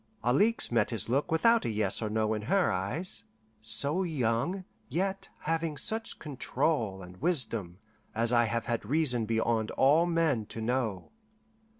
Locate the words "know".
10.59-11.11